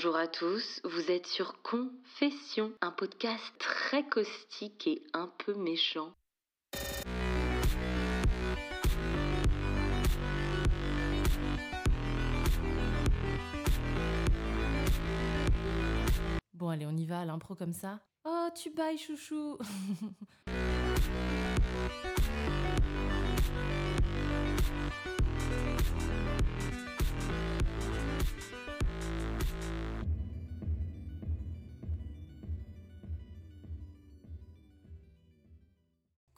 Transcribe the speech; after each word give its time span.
Bonjour 0.00 0.16
à 0.16 0.28
tous, 0.28 0.80
vous 0.84 1.10
êtes 1.10 1.26
sur 1.26 1.60
Confession, 1.62 2.72
un 2.80 2.92
podcast 2.92 3.42
très 3.58 4.04
caustique 4.04 4.86
et 4.86 5.02
un 5.12 5.28
peu 5.44 5.54
méchant. 5.54 6.12
Bon 16.54 16.68
allez, 16.68 16.86
on 16.86 16.96
y 16.96 17.04
va 17.04 17.24
l'impro 17.24 17.56
comme 17.56 17.72
ça. 17.72 17.98
Oh, 18.24 18.50
tu 18.54 18.70
bailles 18.70 18.98
chouchou 18.98 19.58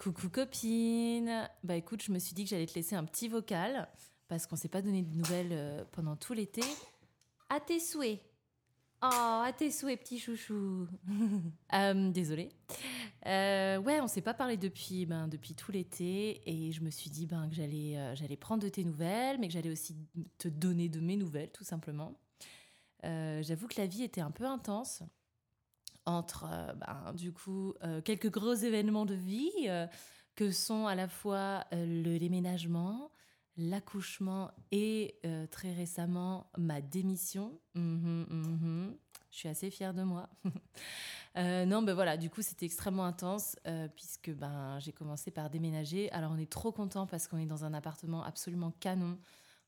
Coucou 0.00 0.30
copine 0.30 1.46
Bah 1.62 1.77
écoute, 1.77 2.02
je 2.02 2.10
me 2.10 2.18
suis 2.18 2.32
dit 2.32 2.45
que 2.45 2.48
j'allais 2.48 2.64
te 2.64 2.74
laisser 2.74 2.96
un 2.96 3.04
petit 3.04 3.28
vocal 3.28 3.86
parce 4.28 4.46
qu'on 4.46 4.56
s'est 4.56 4.70
pas 4.70 4.80
donné 4.80 5.02
de 5.02 5.14
nouvelles 5.14 5.52
euh, 5.52 5.84
pendant 5.92 6.16
tout 6.16 6.32
l'été. 6.32 6.62
À 7.50 7.60
tes 7.60 7.78
souhaits 7.78 8.18
Oh, 9.02 9.42
à 9.45 9.52
tes 9.54 9.70
souhaits, 9.70 10.00
petit 10.00 10.18
chouchou 10.18 10.88
euh, 11.74 12.10
Désolée. 12.12 12.48
Euh, 13.26 13.76
ouais, 13.76 14.00
on 14.00 14.06
s'est 14.06 14.23
pas 14.23 14.32
parlé 14.32 14.56
depuis, 14.56 15.04
ben, 15.04 15.28
depuis 15.28 15.54
tout 15.54 15.70
l'été 15.70 16.40
et 16.46 16.73
je 16.73 16.80
me 16.80 16.88
suis 16.88 17.10
dit 17.10 17.26
ben, 17.26 17.46
que 17.51 17.54
j'allais, 17.54 18.16
j'allais 18.16 18.38
prendre 18.38 18.62
de 18.62 18.70
tes 18.70 18.85
nouvelles, 18.85 19.38
mais 19.38 19.48
que 19.48 19.52
j'allais 19.52 19.70
aussi 19.70 19.98
te 20.38 20.48
donner 20.48 20.88
de 20.88 21.01
mes 21.01 21.18
nouvelles, 21.18 21.52
tout 21.52 21.64
simplement. 21.64 22.18
j'avoue 23.02 23.68
que 23.68 23.79
la 23.79 23.87
vie 23.87 24.02
était 24.02 24.23
un 24.23 24.30
peu 24.30 24.46
intense 24.46 25.02
entre 26.11 26.47
euh, 26.51 26.73
ben, 26.75 27.13
du 27.15 27.33
coup 27.33 27.75
euh, 27.83 28.01
quelques 28.01 28.30
gros 28.30 28.55
événements 28.55 29.07
de 29.07 29.15
vie 29.15 29.51
euh, 29.66 29.87
que 30.37 30.51
sont 30.51 30.87
à 30.87 30.95
la 30.95 31.09
fois 31.09 31.65
le 31.73 32.19
déménagement, 32.19 33.11
l'accouchement 33.57 34.53
et 34.73 35.21
très 35.51 35.73
récemment 35.75 36.51
ma 36.57 36.81
démission. 36.81 37.61
Mhm, 37.75 38.27
mhm. 38.31 38.97
Je 39.31 39.37
suis 39.37 39.49
assez 39.49 39.71
fière 39.71 39.93
de 39.93 40.03
moi. 40.03 40.31
non, 41.37 41.83
ben 41.83 41.93
voilà, 41.93 42.16
du 42.16 42.31
coup 42.31 42.41
c'était 42.41 42.65
extrêmement 42.65 43.05
intense 43.05 43.57
puisque 43.97 44.31
ben 44.31 44.79
j'ai 44.79 44.93
commencé 44.93 45.31
par 45.31 45.51
déménager. 45.51 46.11
Alors 46.13 46.33
on 46.33 46.38
est 46.38 46.51
trop 46.51 46.73
content 46.73 47.07
parce 47.07 47.29
qu'on 47.29 47.38
est 47.38 47.45
dans 47.45 47.65
un 47.66 47.75
appartement 47.75 48.25
absolument 48.25 48.73
canon. 48.81 49.19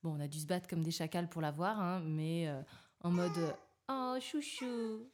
Bon, 0.02 0.16
on 0.16 0.20
a 0.20 0.28
dû 0.28 0.40
se 0.40 0.46
battre 0.46 0.68
comme 0.68 0.82
des 0.82 0.90
chacals 0.90 1.28
pour 1.28 1.42
l'avoir, 1.42 1.78
hein, 1.80 2.00
mais 2.06 2.48
en 3.02 3.10
mode 3.10 3.54
oh 3.90 4.16
chouchou, 4.20 5.10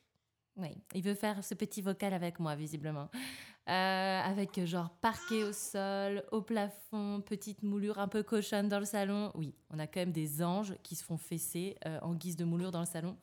oui, 0.58 0.76
il 0.94 1.02
veut 1.02 1.14
faire 1.14 1.44
ce 1.44 1.54
petit 1.54 1.82
vocal 1.82 2.12
avec 2.12 2.40
moi, 2.40 2.56
visiblement. 2.56 3.08
Euh, 3.68 4.20
avec 4.20 4.64
genre 4.64 4.88
parquet 5.02 5.44
au 5.44 5.52
sol, 5.52 6.24
au 6.32 6.40
plafond, 6.40 7.20
petite 7.20 7.62
moulure 7.62 7.98
un 7.98 8.08
peu 8.08 8.22
cochonne 8.22 8.68
dans 8.68 8.78
le 8.78 8.86
salon. 8.86 9.30
Oui, 9.34 9.54
on 9.70 9.78
a 9.78 9.86
quand 9.86 10.00
même 10.00 10.12
des 10.12 10.42
anges 10.42 10.74
qui 10.82 10.96
se 10.96 11.04
font 11.04 11.18
fesser 11.18 11.76
euh, 11.84 11.98
en 12.00 12.14
guise 12.14 12.36
de 12.36 12.46
moulure 12.46 12.70
dans 12.70 12.80
le 12.80 12.86
salon. 12.86 13.16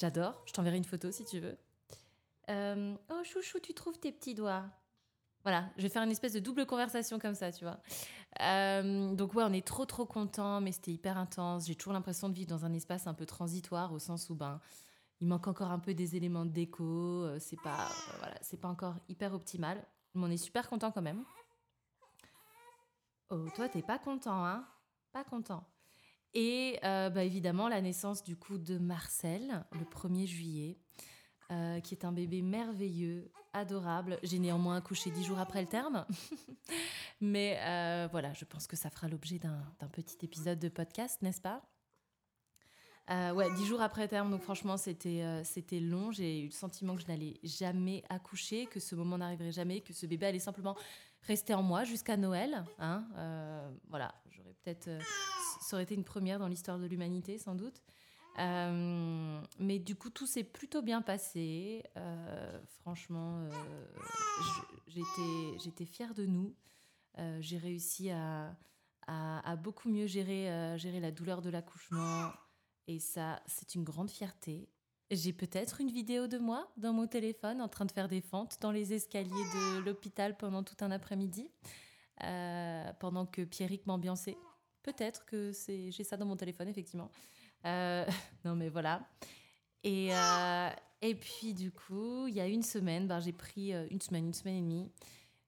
J'adore, 0.00 0.42
je 0.46 0.52
t'enverrai 0.52 0.76
une 0.76 0.84
photo 0.84 1.12
si 1.12 1.24
tu 1.24 1.38
veux. 1.38 1.56
Euh, 2.50 2.96
oh 3.10 3.22
chouchou, 3.22 3.60
tu 3.60 3.74
trouves 3.74 3.98
tes 3.98 4.12
petits 4.12 4.34
doigts 4.34 4.64
voilà, 5.44 5.68
je 5.76 5.82
vais 5.82 5.90
faire 5.90 6.02
une 6.02 6.10
espèce 6.10 6.32
de 6.32 6.40
double 6.40 6.64
conversation 6.64 7.18
comme 7.18 7.34
ça, 7.34 7.52
tu 7.52 7.66
vois. 7.66 7.78
donc 8.40 9.34
ouais, 9.34 9.44
on 9.46 9.52
est 9.52 9.66
trop 9.66 9.84
trop 9.84 10.06
content, 10.06 10.62
mais 10.62 10.72
c'était 10.72 10.92
hyper 10.92 11.18
intense. 11.18 11.66
J'ai 11.66 11.74
toujours 11.74 11.92
l'impression 11.92 12.30
de 12.30 12.34
vivre 12.34 12.48
dans 12.48 12.64
un 12.64 12.72
espace 12.72 13.06
un 13.06 13.12
peu 13.12 13.26
transitoire, 13.26 13.92
au 13.92 13.98
sens 13.98 14.30
où 14.30 14.34
ben 14.34 14.58
il 15.24 15.28
manque 15.28 15.48
encore 15.48 15.70
un 15.70 15.78
peu 15.78 15.94
des 15.94 16.16
éléments 16.16 16.44
de 16.44 16.50
déco. 16.50 16.84
Euh, 16.84 17.38
c'est 17.40 17.58
pas, 17.62 17.86
euh, 17.86 18.16
voilà, 18.18 18.36
c'est 18.42 18.60
pas 18.60 18.68
encore 18.68 18.96
hyper 19.08 19.32
optimal. 19.32 19.82
Mais 20.12 20.26
on 20.26 20.30
est 20.30 20.36
super 20.36 20.68
content 20.68 20.92
quand 20.92 21.00
même. 21.00 21.24
Oh, 23.30 23.48
toi, 23.56 23.70
t'es 23.70 23.80
pas 23.80 23.98
content, 23.98 24.44
hein 24.44 24.66
Pas 25.12 25.24
content. 25.24 25.66
Et 26.34 26.78
euh, 26.84 27.08
bah, 27.08 27.24
évidemment, 27.24 27.68
la 27.68 27.80
naissance 27.80 28.22
du 28.22 28.36
coup 28.36 28.58
de 28.58 28.76
Marcel, 28.76 29.64
le 29.72 29.86
1er 29.86 30.26
juillet, 30.26 30.78
qui 31.82 31.94
est 31.94 32.04
un 32.04 32.12
bébé 32.12 32.42
merveilleux, 32.42 33.30
adorable. 33.54 34.18
J'ai 34.24 34.40
néanmoins 34.40 34.76
accouché 34.76 35.10
dix 35.10 35.24
jours 35.24 35.38
après 35.38 35.62
le 35.62 35.68
terme. 35.68 36.04
Mais 37.22 37.54
voilà, 38.10 38.34
je 38.34 38.44
pense 38.44 38.66
que 38.66 38.76
ça 38.76 38.90
fera 38.90 39.08
l'objet 39.08 39.38
d'un 39.38 39.88
petit 39.90 40.18
épisode 40.22 40.58
de 40.58 40.68
podcast, 40.68 41.22
n'est-ce 41.22 41.40
pas? 41.40 41.62
Euh, 43.10 43.32
ouais, 43.32 43.52
dix 43.54 43.66
jours 43.66 43.82
après 43.82 44.08
terme, 44.08 44.30
donc 44.30 44.40
franchement, 44.40 44.78
c'était 44.78 45.22
euh, 45.22 45.44
c'était 45.44 45.80
long. 45.80 46.10
J'ai 46.10 46.40
eu 46.40 46.46
le 46.46 46.50
sentiment 46.50 46.94
que 46.96 47.02
je 47.02 47.06
n'allais 47.06 47.34
jamais 47.42 48.02
accoucher, 48.08 48.66
que 48.66 48.80
ce 48.80 48.94
moment 48.94 49.18
n'arriverait 49.18 49.52
jamais, 49.52 49.80
que 49.80 49.92
ce 49.92 50.06
bébé 50.06 50.26
allait 50.26 50.38
simplement 50.38 50.74
rester 51.22 51.52
en 51.52 51.62
moi 51.62 51.84
jusqu'à 51.84 52.16
Noël. 52.16 52.64
Hein. 52.78 53.04
Euh, 53.16 53.70
voilà, 53.88 54.14
j'aurais 54.30 54.54
peut-être. 54.62 54.88
ça 55.60 55.76
aurait 55.76 55.82
été 55.82 55.94
une 55.94 56.04
première 56.04 56.38
dans 56.38 56.48
l'histoire 56.48 56.78
de 56.78 56.86
l'humanité, 56.86 57.36
sans 57.36 57.54
doute. 57.54 57.82
mais 58.38 59.78
du 59.78 59.96
coup, 59.96 60.08
tout 60.08 60.26
s'est 60.26 60.44
plutôt 60.44 60.80
bien 60.80 61.02
passé. 61.02 61.82
franchement, 62.80 63.46
j'étais 64.86 65.58
j'étais 65.62 65.84
fière 65.84 66.14
de 66.14 66.24
nous. 66.24 66.54
J'ai 67.40 67.58
réussi 67.58 68.10
à, 68.10 68.56
à, 69.06 69.50
à, 69.50 69.56
beaucoup 69.56 69.90
mieux 69.90 70.06
gérer, 70.06 70.78
gérer 70.78 71.00
la 71.00 71.10
douleur 71.10 71.42
de 71.42 71.50
l'accouchement 71.50 72.30
et 72.86 72.98
ça, 72.98 73.40
c'est 73.46 73.74
une 73.74 73.84
grande 73.84 74.10
fierté. 74.10 74.68
J'ai 75.10 75.32
peut-être 75.32 75.80
une 75.80 75.90
vidéo 75.90 76.26
de 76.26 76.38
moi 76.38 76.70
dans 76.76 76.92
mon 76.92 77.06
téléphone 77.06 77.60
en 77.60 77.68
train 77.68 77.84
de 77.84 77.92
faire 77.92 78.08
des 78.08 78.20
fentes 78.20 78.58
dans 78.60 78.72
les 78.72 78.92
escaliers 78.92 79.30
de 79.30 79.80
l'hôpital 79.80 80.36
pendant 80.36 80.62
tout 80.62 80.76
un 80.80 80.90
après-midi, 80.90 81.50
euh, 82.22 82.92
pendant 83.00 83.26
que 83.26 83.42
Pierrick 83.42 83.86
m'ambiançait. 83.86 84.36
Peut-être 84.82 85.24
que 85.24 85.52
c'est, 85.52 85.90
j'ai 85.90 86.04
ça 86.04 86.16
dans 86.16 86.26
mon 86.26 86.36
téléphone, 86.36 86.68
effectivement. 86.68 87.10
Euh, 87.64 88.04
non, 88.44 88.56
mais 88.56 88.68
voilà. 88.68 89.06
Et, 89.82 90.14
euh, 90.14 90.70
et 91.02 91.14
puis, 91.14 91.54
du 91.54 91.70
coup, 91.70 92.26
il 92.26 92.34
y 92.34 92.40
a 92.40 92.46
une 92.46 92.62
semaine, 92.62 93.06
ben, 93.06 93.20
j'ai 93.20 93.32
pris 93.32 93.72
une 93.72 94.00
semaine, 94.00 94.26
une 94.26 94.34
semaine 94.34 94.56
et 94.56 94.62
demie 94.62 94.90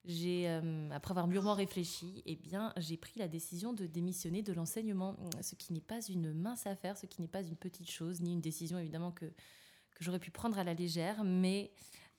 euh, 0.09 0.89
après 0.91 1.11
avoir 1.11 1.27
mûrement 1.27 1.53
réfléchi, 1.53 2.23
eh 2.25 2.35
bien, 2.35 2.73
j'ai 2.77 2.97
pris 2.97 3.19
la 3.19 3.27
décision 3.27 3.73
de 3.73 3.85
démissionner 3.85 4.41
de 4.41 4.53
l'enseignement, 4.53 5.17
ce 5.41 5.55
qui 5.55 5.73
n'est 5.73 5.81
pas 5.81 6.01
une 6.01 6.33
mince 6.33 6.65
affaire, 6.65 6.97
ce 6.97 7.05
qui 7.05 7.21
n'est 7.21 7.27
pas 7.27 7.41
une 7.41 7.55
petite 7.55 7.89
chose, 7.89 8.21
ni 8.21 8.33
une 8.33 8.41
décision 8.41 8.79
évidemment 8.79 9.11
que, 9.11 9.25
que 9.25 10.03
j'aurais 10.03 10.19
pu 10.19 10.31
prendre 10.31 10.57
à 10.57 10.63
la 10.63 10.73
légère, 10.73 11.23
mais 11.23 11.71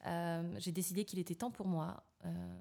euh, 0.07 0.55
j'ai 0.59 0.73
décidé 0.73 1.05
qu'il 1.05 1.19
était 1.19 1.35
temps 1.35 1.51
pour 1.51 1.67
moi 1.67 2.03
euh, 2.27 2.59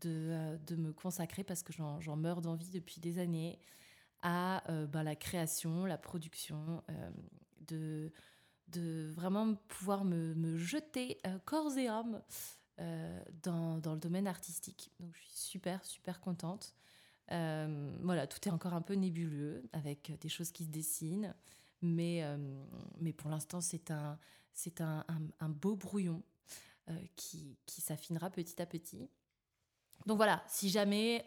de, 0.00 0.58
de, 0.66 0.76
me 0.76 0.92
consacrer, 0.92 1.42
parce 1.42 1.62
que 1.62 1.72
j'en, 1.72 2.16
meurs 2.16 2.42
d'envie 2.42 2.70
depuis 2.70 3.00
des 3.00 3.18
années, 3.18 3.58
à 4.22 4.62
ben, 4.88 5.02
la 5.02 5.14
création, 5.14 5.84
la 5.84 5.98
production, 5.98 6.82
de, 7.68 8.10
de 8.68 9.12
vraiment 9.14 9.54
pouvoir 9.68 10.04
me, 10.04 10.34
me 10.34 10.56
jeter 10.56 11.18
corps 11.44 11.76
et 11.78 11.86
âme 11.86 12.20
dans, 12.78 13.78
dans, 13.78 13.94
le 13.94 13.98
domaine 13.98 14.26
artistique. 14.26 14.90
Donc 15.00 15.14
je 15.14 15.20
suis 15.20 15.36
super, 15.36 15.84
super 15.84 16.20
contente. 16.20 16.74
Euh, 17.32 17.96
voilà, 18.02 18.26
tout 18.26 18.46
est 18.48 18.52
encore 18.52 18.74
un 18.74 18.82
peu 18.82 18.94
nébuleux 18.94 19.64
avec 19.72 20.12
des 20.20 20.28
choses 20.28 20.52
qui 20.52 20.64
se 20.64 20.70
dessinent, 20.70 21.34
mais, 21.82 22.22
euh, 22.22 22.36
mais 23.00 23.12
pour 23.12 23.30
l'instant 23.30 23.60
c'est 23.60 23.90
un, 23.90 24.18
c'est 24.52 24.80
un, 24.80 25.04
un, 25.40 25.48
beau 25.48 25.76
brouillon 25.76 26.22
qui, 27.16 27.58
qui 27.66 27.80
s'affinera 27.80 28.30
petit 28.30 28.62
à 28.62 28.66
petit. 28.66 29.08
Donc 30.06 30.18
voilà, 30.18 30.44
si 30.46 30.70
jamais, 30.70 31.24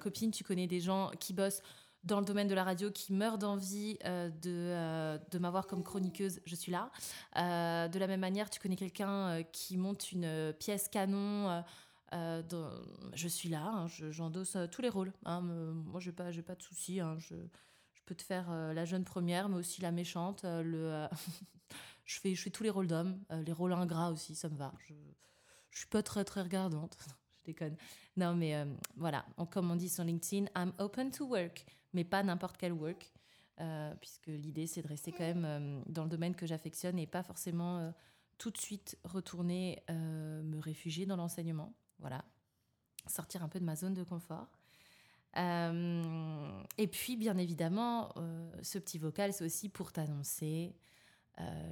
copine, 0.00 0.30
tu 0.30 0.44
connais 0.44 0.68
des 0.68 0.80
gens 0.80 1.10
qui 1.18 1.32
bossent 1.32 1.62
dans 2.04 2.20
le 2.20 2.26
domaine 2.26 2.48
de 2.48 2.54
la 2.54 2.64
radio 2.64 2.90
qui 2.90 3.12
meurt 3.12 3.40
d'envie 3.40 3.98
euh, 4.04 4.28
de, 4.28 4.50
euh, 4.50 5.18
de 5.30 5.38
m'avoir 5.38 5.66
comme 5.66 5.82
chroniqueuse, 5.82 6.40
je 6.44 6.54
suis 6.54 6.70
là. 6.70 6.90
Euh, 7.36 7.88
de 7.88 7.98
la 7.98 8.06
même 8.06 8.20
manière, 8.20 8.50
tu 8.50 8.60
connais 8.60 8.76
quelqu'un 8.76 9.42
qui 9.52 9.76
monte 9.76 10.12
une 10.12 10.52
pièce 10.58 10.88
canon. 10.88 11.64
je 12.12 13.28
suis 13.28 13.48
là, 13.48 13.66
hein, 13.66 13.86
j'endosse 14.10 14.56
tous 14.70 14.82
les 14.82 14.88
rôles. 14.88 15.12
Hein, 15.24 15.40
moi, 15.40 16.00
je 16.00 16.10
n'ai 16.10 16.14
pas, 16.16 16.30
pas 16.46 16.54
de 16.54 16.62
soucis. 16.62 17.00
Hein, 17.00 17.16
je, 17.18 17.34
je, 17.94 18.02
peux 18.04 18.14
te 18.14 18.22
faire 18.22 18.50
la 18.50 18.84
jeune 18.84 19.04
première, 19.04 19.48
mais 19.48 19.56
aussi 19.56 19.80
la 19.80 19.90
méchante. 19.90 20.44
le, 20.44 21.08
je, 22.04 22.20
fais, 22.20 22.34
je 22.34 22.42
fais 22.42 22.50
tous 22.50 22.62
les 22.62 22.70
rôles 22.70 22.86
d'homme, 22.86 23.18
les 23.30 23.52
rôles 23.52 23.72
ingrats 23.72 24.12
aussi, 24.12 24.34
ça 24.34 24.48
me 24.48 24.56
va. 24.56 24.72
Je 24.86 24.92
ne 24.92 25.78
suis 25.78 25.88
pas 25.88 26.02
très, 26.02 26.24
très 26.24 26.42
regardante. 26.42 26.98
je 27.38 27.44
déconne. 27.44 27.76
Non, 28.16 28.34
mais 28.34 28.54
voilà, 28.96 29.24
comme 29.50 29.70
on 29.70 29.76
dit 29.76 29.88
sur 29.88 30.04
LinkedIn, 30.04 30.46
I'm 30.54 30.72
open 30.78 31.10
to 31.10 31.24
work 31.26 31.64
mais 31.94 32.04
pas 32.04 32.22
n'importe 32.22 32.56
quel 32.56 32.72
work, 32.72 33.12
euh, 33.60 33.94
puisque 34.00 34.26
l'idée 34.26 34.66
c'est 34.66 34.82
de 34.82 34.88
rester 34.88 35.12
quand 35.12 35.20
même 35.20 35.44
euh, 35.44 35.80
dans 35.86 36.02
le 36.02 36.10
domaine 36.10 36.34
que 36.34 36.44
j'affectionne 36.44 36.98
et 36.98 37.06
pas 37.06 37.22
forcément 37.22 37.78
euh, 37.78 37.90
tout 38.36 38.50
de 38.50 38.58
suite 38.58 38.98
retourner 39.04 39.80
me 39.88 40.58
réfugier 40.58 41.06
dans 41.06 41.14
l'enseignement. 41.14 41.72
Voilà, 42.00 42.24
sortir 43.06 43.44
un 43.44 43.48
peu 43.48 43.60
de 43.60 43.64
ma 43.64 43.76
zone 43.76 43.94
de 43.94 44.02
confort. 44.02 44.58
et 45.36 46.88
puis, 46.88 47.16
bien 47.16 47.36
évidemment, 47.38 48.12
ce 48.60 48.78
petit 48.80 48.98
vocal, 48.98 49.32
c'est 49.32 49.44
aussi 49.44 49.68
pour 49.68 49.92
t'annoncer 49.92 50.74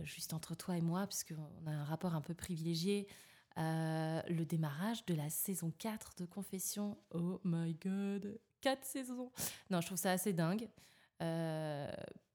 juste 0.05 0.35
entre 0.35 0.55
toi 0.55 0.77
et 0.77 0.81
moi, 0.81 1.05
puisqu'on 1.09 1.67
a 1.67 1.73
un 1.73 1.83
rapport 1.83 2.15
un 2.15 2.21
peu 2.21 2.33
privilégié, 2.33 3.09
le 3.57 4.45
démarrage 4.45 5.05
de 5.07 5.15
la 5.15 5.31
saison 5.31 5.73
4 5.79 6.13
de 6.19 6.27
Confession. 6.27 6.97
Oh 7.13 7.41
my 7.43 7.75
god, 7.75 8.39
4 8.63 8.85
saisons 8.85 9.31
Non, 9.71 9.81
je 9.81 9.87
trouve 9.87 9.99
ça 9.99 10.13
assez 10.13 10.33
dingue. 10.33 10.69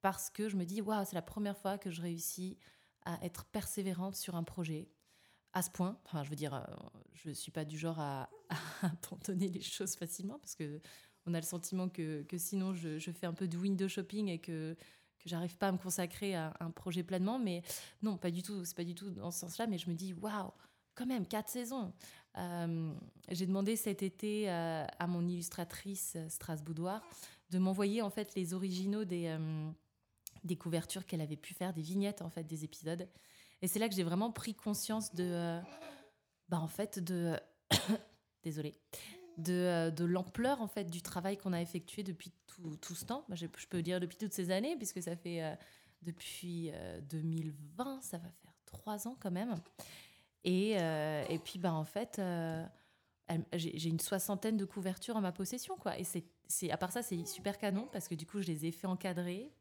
parce 0.01 0.29
que 0.29 0.47
je 0.47 0.56
me 0.56 0.65
dis, 0.65 0.81
waouh, 0.81 1.03
c'est 1.06 1.15
la 1.15 1.21
première 1.21 1.57
fois 1.57 1.77
que 1.77 1.89
je 1.89 2.01
réussis 2.01 2.57
à 3.03 3.18
être 3.25 3.45
persévérante 3.45 4.15
sur 4.15 4.35
un 4.35 4.44
projet 4.44 4.89
à 5.53 5.62
ce 5.63 5.71
point. 5.71 5.97
Enfin, 6.06 6.24
je 6.24 6.29
veux 6.29 6.35
dire, 6.35 6.68
je 7.13 7.29
ne 7.29 7.33
suis 7.33 7.51
pas 7.51 7.65
du 7.65 7.77
genre 7.77 8.00
à, 8.00 8.29
abandonner 8.81 9.50
les 9.50 9.62
choses 9.62 9.95
facilement 9.95 10.38
parce 10.39 10.56
que 10.56 10.79
on 11.25 11.33
a 11.33 11.39
le 11.39 11.45
sentiment 11.45 11.89
que, 11.89 12.24
que 12.24 12.38
sinon 12.38 12.73
je, 12.73 13.00
je, 13.00 13.12
fais 13.12 13.25
un 13.25 13.33
peu 13.33 13.47
de 13.47 13.57
window 13.57 13.89
shopping 13.89 14.30
et 14.30 14.39
que, 14.39 14.77
que 15.19 15.30
j'arrive 15.30 15.57
pas 15.57 15.68
à 15.68 15.71
me 15.73 15.77
consacrer 15.77 16.35
à 16.35 16.53
un 16.62 16.71
projet 16.71 17.03
pleinement. 17.03 17.38
Mais 17.39 17.63
non, 18.01 18.18
pas 18.18 18.31
du 18.31 18.44
tout. 18.44 18.63
C'est 18.63 18.75
pas 18.77 18.85
du 18.85 18.95
tout 18.95 19.09
dans 19.09 19.31
ce 19.31 19.39
sens-là. 19.39 19.68
Mais 19.68 19.77
je 19.77 19.89
me 19.89 19.95
dis, 19.95 20.13
waouh, 20.13 20.51
quand 20.95 21.06
même, 21.06 21.27
quatre 21.27 21.50
saisons. 21.50 21.94
Euh, 22.37 22.93
j'ai 23.29 23.45
demandé 23.45 23.75
cet 23.75 24.03
été 24.03 24.49
euh, 24.49 24.85
à 24.99 25.07
mon 25.07 25.27
illustratrice 25.27 26.13
euh, 26.15 26.29
strasboudoire 26.29 27.01
de 27.49 27.57
m'envoyer 27.57 28.01
en 28.01 28.09
fait 28.09 28.35
les 28.35 28.53
originaux 28.53 29.05
des, 29.05 29.37
couvertures 30.59 31.05
qu'elle 31.05 31.21
avait 31.21 31.37
pu 31.37 31.53
faire, 31.53 31.73
des 31.73 31.81
vignettes 31.81 32.21
en 32.21 32.29
fait 32.29 32.43
des 32.43 32.63
épisodes. 32.63 33.07
Et 33.61 33.67
c'est 33.67 33.79
là 33.79 33.89
que 33.89 33.95
j'ai 33.95 34.03
vraiment 34.03 34.31
pris 34.31 34.53
conscience 34.53 35.13
de, 35.15 35.59
bah 36.49 36.59
en 36.59 36.67
fait 36.67 36.99
de, 36.99 37.39
désolée, 38.43 38.75
de, 39.37 40.03
l'ampleur 40.03 40.61
en 40.61 40.67
fait 40.67 40.89
du 40.89 41.01
travail 41.01 41.37
qu'on 41.37 41.53
a 41.53 41.61
effectué 41.61 42.03
depuis 42.03 42.33
tout, 42.47 42.75
tout 42.81 42.95
ce 42.95 43.05
temps. 43.05 43.25
je, 43.31 43.47
je, 43.57 43.67
peux 43.67 43.81
dire 43.81 44.01
depuis 44.01 44.17
toutes 44.17 44.33
ces 44.33 44.51
années 44.51 44.75
puisque 44.75 45.01
ça 45.01 45.15
fait 45.15 45.57
depuis 46.01 46.71
2020, 47.09 48.01
ça 48.01 48.17
va 48.17 48.29
faire 48.29 48.53
trois 48.65 49.07
ans 49.07 49.15
quand 49.21 49.31
même. 49.31 49.55
Et, 50.43 50.75
euh, 50.79 51.25
et 51.29 51.39
puis, 51.39 51.59
bah, 51.59 51.73
en 51.73 51.83
fait, 51.83 52.19
euh, 52.19 52.65
j'ai 53.53 53.89
une 53.89 53.99
soixantaine 53.99 54.57
de 54.57 54.65
couvertures 54.65 55.15
en 55.15 55.21
ma 55.21 55.31
possession. 55.31 55.75
Quoi. 55.77 55.97
Et 55.99 56.03
c'est, 56.03 56.71
à 56.71 56.77
part 56.77 56.91
ça, 56.91 57.01
c'est 57.01 57.25
super 57.25 57.57
canon 57.57 57.87
parce 57.91 58.07
que 58.07 58.15
du 58.15 58.25
coup, 58.25 58.41
je 58.41 58.47
les 58.47 58.65
ai 58.65 58.71
fait 58.71 58.87
encadrer. 58.87 59.51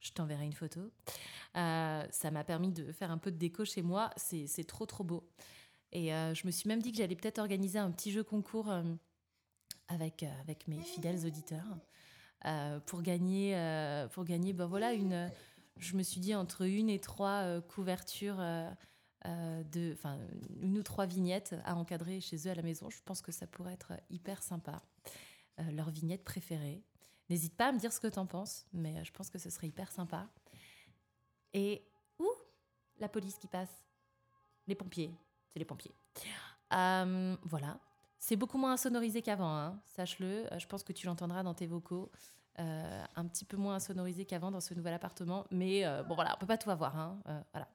Je 0.00 0.12
t'enverrai 0.12 0.44
une 0.44 0.52
photo. 0.52 0.80
Euh, 1.56 2.06
ça 2.10 2.30
m'a 2.30 2.44
permis 2.44 2.70
de 2.70 2.92
faire 2.92 3.10
un 3.10 3.18
peu 3.18 3.32
de 3.32 3.38
déco 3.38 3.64
chez 3.64 3.82
moi. 3.82 4.10
C'est, 4.16 4.66
trop, 4.66 4.86
trop 4.86 5.04
beau. 5.04 5.28
Et 5.90 6.08
je 6.10 6.46
me 6.46 6.52
suis 6.52 6.68
même 6.68 6.82
dit 6.82 6.92
que 6.92 6.98
j'allais 6.98 7.16
peut-être 7.16 7.38
organiser 7.38 7.78
un 7.78 7.90
petit 7.90 8.12
jeu 8.12 8.22
concours 8.22 8.70
avec, 9.88 10.22
avec 10.40 10.68
mes 10.68 10.80
fidèles 10.80 11.24
auditeurs 11.24 11.78
pour 12.84 13.02
gagner, 13.02 13.56
pour 14.12 14.24
gagner 14.24 14.52
ben 14.52 14.66
voilà, 14.66 14.92
une, 14.92 15.30
je 15.78 15.96
me 15.96 16.02
suis 16.02 16.20
dit 16.20 16.34
entre 16.34 16.66
une 16.66 16.90
et 16.90 17.00
trois 17.00 17.60
couvertures 17.62 18.38
de, 19.24 19.92
enfin, 19.92 20.18
une 20.60 20.78
ou 20.78 20.82
trois 20.82 21.06
vignettes 21.06 21.56
à 21.64 21.74
encadrer 21.74 22.20
chez 22.20 22.36
eux 22.46 22.50
à 22.50 22.54
la 22.54 22.62
maison. 22.62 22.90
Je 22.90 23.02
pense 23.04 23.22
que 23.22 23.32
ça 23.32 23.46
pourrait 23.46 23.72
être 23.72 23.92
hyper 24.10 24.42
sympa. 24.42 24.82
Euh, 25.58 25.70
leur 25.70 25.88
vignette 25.88 26.22
préférée. 26.22 26.82
N'hésite 27.30 27.56
pas 27.56 27.68
à 27.68 27.72
me 27.72 27.78
dire 27.78 27.90
ce 27.90 27.98
que 27.98 28.08
tu 28.08 28.18
en 28.18 28.26
penses, 28.26 28.66
mais 28.74 29.02
je 29.04 29.12
pense 29.12 29.30
que 29.30 29.38
ce 29.38 29.48
serait 29.48 29.68
hyper 29.68 29.90
sympa. 29.90 30.28
Et 31.54 31.82
où 32.18 32.28
la 32.98 33.08
police 33.08 33.38
qui 33.38 33.46
passe? 33.46 33.86
Les 34.66 34.74
pompiers. 34.74 35.14
C'est 35.48 35.58
les 35.58 35.64
pompiers. 35.64 35.94
Euh, 36.74 37.36
voilà. 37.42 37.80
C'est 38.18 38.36
beaucoup 38.36 38.58
moins 38.58 38.74
insonorisé 38.74 39.22
qu'avant, 39.22 39.56
hein, 39.56 39.80
sache-le. 39.86 40.46
Je 40.58 40.66
pense 40.66 40.82
que 40.82 40.92
tu 40.92 41.06
l'entendras 41.06 41.42
dans 41.42 41.54
tes 41.54 41.66
vocaux. 41.66 42.10
un 42.58 43.26
petit 43.26 43.44
peu 43.44 43.56
moins 43.56 43.76
insonorisé 43.76 44.26
qu'avant 44.26 44.50
dans 44.50 44.60
ce 44.60 44.74
nouvel 44.74 44.92
appartement. 44.92 45.46
Mais 45.50 45.84
bon, 46.04 46.14
voilà, 46.14 46.34
on 46.36 46.38
peut 46.38 46.46
pas 46.46 46.58
tout 46.58 46.70
avoir. 46.70 46.98
Hein, 46.98 47.18
voilà. 47.52 47.68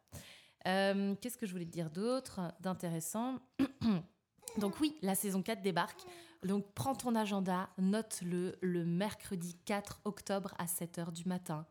Euh, 0.67 1.15
qu'est-ce 1.15 1.37
que 1.37 1.45
je 1.45 1.51
voulais 1.51 1.65
te 1.65 1.71
dire 1.71 1.89
d'autre 1.89 2.53
d'intéressant 2.59 3.39
Donc 4.57 4.79
oui, 4.79 4.97
la 5.01 5.15
saison 5.15 5.41
4 5.41 5.61
débarque. 5.61 6.01
Donc 6.43 6.65
prends 6.73 6.95
ton 6.95 7.15
agenda, 7.15 7.69
note-le 7.77 8.55
le 8.61 8.85
mercredi 8.85 9.55
4 9.65 10.01
octobre 10.05 10.53
à 10.57 10.65
7h 10.65 11.11
du 11.11 11.27
matin. 11.27 11.65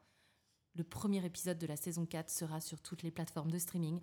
Le 0.77 0.85
premier 0.85 1.25
épisode 1.25 1.59
de 1.59 1.67
la 1.67 1.77
saison 1.77 2.07
4 2.07 2.31
sera 2.31 2.61
sur 2.61 2.81
toutes 2.81 3.03
les 3.03 3.11
plateformes 3.11 3.51
de 3.51 3.59
streaming. 3.59 4.01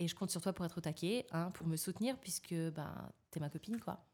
Et 0.00 0.08
je 0.08 0.14
compte 0.14 0.30
sur 0.30 0.40
toi 0.40 0.52
pour 0.52 0.64
être 0.64 0.78
au 0.78 0.80
taquet, 0.80 1.26
hein, 1.32 1.50
pour 1.52 1.66
me 1.66 1.76
soutenir, 1.76 2.16
puisque 2.18 2.54
ben, 2.54 3.10
t'es 3.30 3.40
ma 3.40 3.50
copine, 3.50 3.80
quoi. 3.80 4.04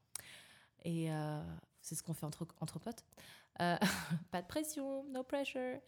Et 0.84 1.10
euh, 1.10 1.42
c'est 1.80 1.94
ce 1.94 2.02
qu'on 2.02 2.14
fait 2.14 2.26
entre, 2.26 2.44
potes. 2.78 3.04
Euh, 3.60 3.76
pas 4.30 4.42
de 4.42 4.46
pression, 4.46 5.04
no 5.04 5.22
pressure. 5.22 5.80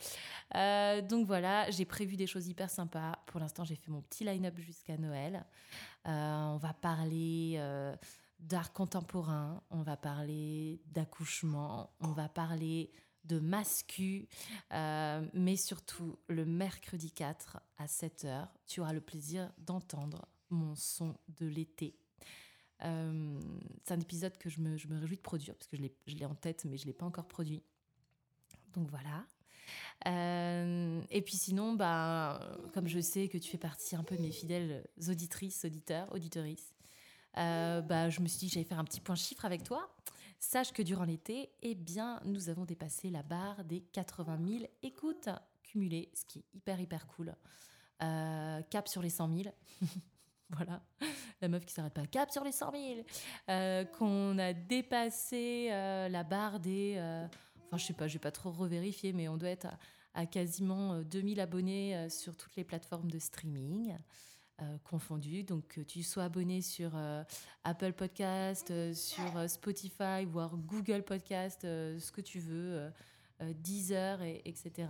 Euh, 0.54 1.02
donc 1.02 1.26
voilà, 1.26 1.70
j'ai 1.70 1.84
prévu 1.84 2.16
des 2.16 2.26
choses 2.26 2.48
hyper 2.48 2.70
sympas. 2.70 3.19
Pour 3.26 3.40
l'instant, 3.40 3.64
j'ai 3.64 3.76
fait 3.76 3.90
mon 3.90 4.02
petit 4.02 4.25
line-up 4.25 4.58
jusqu'à 4.58 4.96
Noël. 4.96 5.44
On 6.04 6.58
va 6.58 6.72
parler 6.72 7.60
d'art 8.38 8.72
contemporain, 8.72 9.60
on 9.70 9.82
va 9.82 9.96
parler 9.96 10.81
d'accouchement, 10.87 11.90
on 12.00 12.12
va 12.12 12.28
parler 12.28 12.93
de 13.25 13.40
mascu, 13.40 14.28
mais 14.70 15.56
surtout 15.56 16.16
le 16.28 16.44
mercredi 16.44 17.10
4 17.10 17.58
à 17.76 17.87
7h, 17.87 18.46
tu 18.69 18.81
auras 18.81 18.93
le 18.93 19.00
plaisir 19.00 19.50
d'entendre 19.58 20.28
mon 20.48 20.76
son 20.76 21.16
de 21.28 21.46
l'été 21.46 21.98
euh, 22.84 23.40
c'est 23.84 23.94
un 23.94 24.00
épisode 24.00 24.37
que 24.38 24.50
je 24.50 24.61
me, 24.61 24.76
réjouis 24.99 25.17
de 25.17 25.23
produire 25.23 25.55
parce 25.55 25.67
que 25.67 25.76
je 25.76 26.14
l'ai 26.14 26.25
en 26.25 26.34
tête, 26.34 26.64
mais 26.64 26.76
je 26.76 26.84
ne 26.84 26.88
l'ai 26.88 26.93
pas 26.93 27.06
encore 27.06 27.26
produit. 27.26 27.62
Donc 28.75 28.88
voilà. 28.90 29.25
Euh, 30.06 31.00
et 31.11 31.23
puis 31.23 31.37
sinon, 31.37 31.75
bah, 31.75 32.40
comme 32.75 32.87
je 32.87 33.00
sais 33.00 33.28
que 33.28 33.38
tu 33.38 33.50
fais 33.50 33.58
partie 33.58 33.96
un 33.96 34.05
peu 34.05 34.17
de 34.17 34.23
mes 34.23 34.31
fidèles 34.31 34.87
auditrices, 35.08 35.64
auditeurs, 35.64 36.12
auditorices, 36.14 36.75
euh, 37.38 37.81
bah, 37.81 38.11
je 38.11 38.20
me 38.20 38.28
suis 38.28 38.38
dit 38.38 38.46
que 38.49 38.55
j'allais 38.55 38.67
faire 38.67 38.79
un 38.79 38.84
petit 38.84 39.00
point 39.00 39.17
chiffre 39.17 39.44
avec 39.44 39.64
toi. 39.64 39.94
Sache 40.38 40.72
que 40.72 40.82
durant 40.82 41.05
l'été, 41.05 41.50
eh 41.62 41.75
bien, 41.75 42.20
nous 42.25 42.50
avons 42.50 42.67
dépassé 42.67 43.08
la 43.11 43.22
barre 43.22 43.64
des 43.64 43.81
80 43.81 44.38
000 44.46 44.64
écoutes 44.82 45.31
cumulées, 45.62 46.11
ce 46.14 46.25
qui 46.26 46.40
est 46.40 46.44
hyper, 46.55 46.79
hyper 46.79 47.06
cool. 47.06 47.34
cap 47.99 48.87
sur 48.87 49.00
les 49.00 49.11
100 49.11 49.34
000. 49.34 49.55
voilà, 50.50 50.81
la 51.40 51.48
meuf 51.48 51.64
qui 51.64 51.75
s'arrête 51.75 51.94
pas, 51.94 52.06
cap 52.06 52.31
sur 52.31 52.44
les 52.44 52.52
100 52.52 52.70
000, 52.70 53.00
euh, 53.48 53.84
qu'on 53.84 54.38
a 54.38 54.52
dépassé 54.52 55.69
euh, 55.70 56.08
la 56.08 56.22
barre 56.22 56.60
des, 56.60 56.94
euh, 56.96 57.26
enfin 57.67 57.76
je 57.76 57.86
sais 57.86 57.93
pas, 57.93 58.06
je 58.06 58.15
vais 58.15 58.20
pas 58.20 58.31
trop 58.31 58.50
revérifier, 58.50 59.12
mais 59.12 59.29
on 59.29 59.36
doit 59.36 59.48
être 59.48 59.67
à, 60.15 60.26
quasiment 60.26 61.00
2000 61.03 61.41
abonnés 61.41 62.08
sur 62.08 62.36
toutes 62.36 62.56
les 62.56 62.65
plateformes 62.65 63.10
de 63.10 63.19
streaming. 63.19 63.96
confondues. 64.84 65.44
Donc, 65.44 65.69
que 65.69 65.82
tu 65.82 66.03
sois 66.03 66.24
abonné 66.24 66.62
sur 66.62 66.93
Apple 67.65 67.93
Podcast, 67.93 68.72
sur 68.94 69.50
Spotify, 69.50 70.24
voire 70.26 70.56
Google 70.56 71.03
Podcast, 71.03 71.60
ce 71.65 72.10
que 72.12 72.22
tu 72.22 72.38
veux, 72.38 72.91
Deezer, 73.43 74.22
et, 74.22 74.41
etc. 74.46 74.88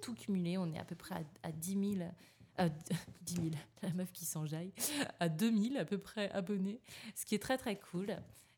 Tout 0.00 0.14
cumulé, 0.14 0.56
on 0.56 0.72
est 0.72 0.78
à 0.78 0.86
peu 0.86 0.94
près 0.94 1.16
à, 1.16 1.48
à 1.48 1.52
10 1.52 1.96
000 1.98 2.10
à 2.58 2.68
10 3.22 3.34
000, 3.34 3.46
la 3.82 3.92
meuf 3.92 4.12
qui 4.12 4.24
s'enjaille, 4.24 4.72
à 5.20 5.28
2000 5.28 5.76
à 5.78 5.84
peu 5.84 5.98
près 5.98 6.30
abonnés, 6.30 6.80
ce 7.14 7.24
qui 7.24 7.34
est 7.34 7.42
très 7.42 7.58
très 7.58 7.78
cool. 7.78 8.16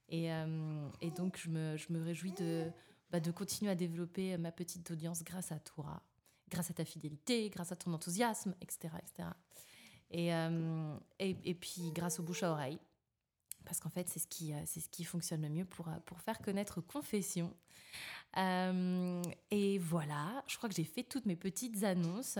Et, 0.08 0.32
euh, 0.32 0.88
et 1.00 1.10
donc 1.10 1.38
je 1.38 1.50
me, 1.50 1.76
je 1.76 1.92
me 1.92 2.02
réjouis 2.02 2.32
de, 2.32 2.70
bah, 3.10 3.20
de 3.20 3.30
continuer 3.30 3.70
à 3.70 3.74
développer 3.74 4.36
ma 4.38 4.52
petite 4.52 4.90
audience 4.90 5.22
grâce 5.22 5.52
à 5.52 5.58
toi, 5.58 6.02
grâce 6.50 6.70
à 6.70 6.74
ta 6.74 6.84
fidélité, 6.84 7.48
grâce 7.50 7.72
à 7.72 7.76
ton 7.76 7.92
enthousiasme, 7.92 8.54
etc. 8.60 8.94
etc. 8.98 9.28
Et, 10.10 10.34
euh, 10.34 10.96
et, 11.18 11.36
et, 11.44 11.54
puis 11.54 11.92
grâce 11.92 12.18
au 12.18 12.22
bouche 12.22 12.42
à 12.42 12.50
oreille, 12.50 12.78
parce 13.66 13.80
qu'en 13.80 13.90
fait 13.90 14.08
c'est 14.08 14.18
ce, 14.18 14.26
qui, 14.26 14.54
euh, 14.54 14.62
c'est 14.64 14.80
ce 14.80 14.88
qui 14.88 15.04
fonctionne 15.04 15.42
le 15.42 15.50
mieux 15.50 15.66
pour, 15.66 15.90
pour 16.06 16.20
faire 16.22 16.38
connaître 16.38 16.80
Confession. 16.80 17.54
et 18.34 19.78
voilà, 19.78 20.42
je 20.46 20.56
crois 20.56 20.70
que 20.70 20.74
j'ai 20.74 20.84
fait 20.84 21.02
toutes 21.02 21.26
mes 21.26 21.36
petites 21.36 21.84
annonces. 21.84 22.38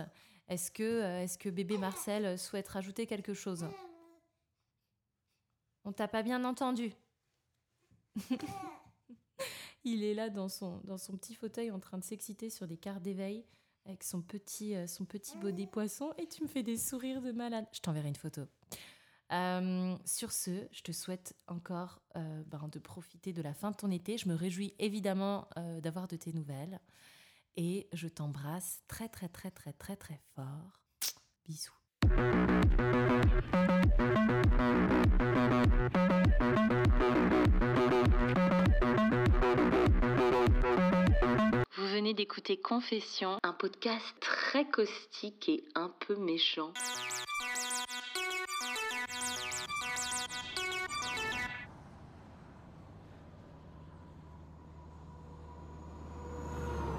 Est-ce 0.48 0.70
que, 0.70 0.82
euh, 0.82 1.22
est 1.22 1.38
que 1.38 1.50
bébé 1.50 1.76
Marcel 1.76 2.38
souhaite 2.38 2.68
rajouter 2.68 3.06
quelque 3.06 3.34
chose? 3.34 3.66
On 5.84 5.92
t'a 5.92 6.08
pas 6.08 6.22
bien 6.22 6.42
entendu. 6.44 6.92
Il 9.84 10.02
est 10.02 10.14
là 10.14 10.30
dans 10.30 10.48
son, 10.48 10.80
dans 10.84 10.96
son 10.96 11.16
petit 11.16 11.34
fauteuil 11.34 11.70
en 11.70 11.78
train 11.78 11.98
de 11.98 12.04
s'exciter 12.04 12.48
sur 12.50 12.66
des 12.66 12.78
quarts 12.78 13.00
d'éveil 13.00 13.44
avec 13.84 14.02
son 14.02 14.22
petit, 14.22 14.74
euh, 14.74 14.86
son 14.86 15.04
petit 15.04 15.36
baudet 15.36 15.66
poisson 15.66 16.14
et 16.16 16.26
tu 16.26 16.42
me 16.42 16.48
fais 16.48 16.62
des 16.62 16.78
sourires 16.78 17.20
de 17.20 17.32
malade. 17.32 17.66
Je 17.72 17.80
t'enverrai 17.80 18.08
une 18.08 18.16
photo. 18.16 18.42
Euh, 19.32 19.96
sur 20.06 20.32
ce, 20.32 20.66
je 20.72 20.80
te 20.80 20.92
souhaite 20.92 21.36
encore 21.46 22.00
ben, 22.14 22.68
de 22.68 22.78
profiter 22.78 23.34
de 23.34 23.42
la 23.42 23.52
fin 23.52 23.70
de 23.70 23.76
ton 23.76 23.90
été. 23.90 24.16
Je 24.16 24.28
me 24.28 24.34
réjouis 24.34 24.74
évidemment 24.78 25.46
d'avoir 25.82 26.08
de 26.08 26.16
tes 26.16 26.32
nouvelles 26.32 26.80
et 27.56 27.88
je 27.92 28.08
t'embrasse 28.08 28.80
très 28.88 29.08
très 29.08 29.28
très 29.28 29.50
très 29.50 29.72
très 29.72 29.96
très 29.96 30.20
fort. 30.34 30.80
Bisous. 31.44 31.72
Vous 41.76 41.86
venez 41.86 42.14
d'écouter 42.14 42.60
Confession, 42.60 43.38
un 43.42 43.52
podcast 43.52 44.14
très 44.20 44.64
caustique 44.68 45.48
et 45.48 45.64
un 45.74 45.92
peu 46.06 46.16
méchant. 46.16 46.72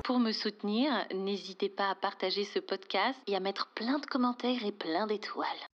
Pour 0.09 0.19
me 0.19 0.31
soutenir, 0.31 0.91
n'hésitez 1.13 1.69
pas 1.69 1.91
à 1.91 1.93
partager 1.93 2.43
ce 2.43 2.57
podcast 2.57 3.15
et 3.27 3.35
à 3.35 3.39
mettre 3.39 3.67
plein 3.75 3.99
de 3.99 4.07
commentaires 4.07 4.65
et 4.65 4.71
plein 4.71 5.05
d'étoiles. 5.05 5.45